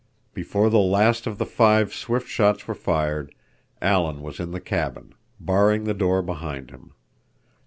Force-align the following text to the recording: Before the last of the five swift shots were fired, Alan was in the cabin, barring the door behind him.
Before 0.33 0.71
the 0.71 0.79
last 0.79 1.27
of 1.27 1.37
the 1.37 1.45
five 1.45 1.93
swift 1.93 2.27
shots 2.27 2.67
were 2.67 2.73
fired, 2.73 3.35
Alan 3.83 4.23
was 4.23 4.39
in 4.39 4.49
the 4.49 4.59
cabin, 4.59 5.13
barring 5.39 5.83
the 5.83 5.93
door 5.93 6.23
behind 6.23 6.71
him. 6.71 6.93